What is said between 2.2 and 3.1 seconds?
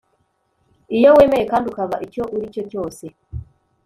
uri cyo cyose